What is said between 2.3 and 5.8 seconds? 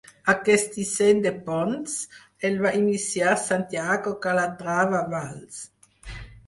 el va iniciar Santiago Calatrava Valls.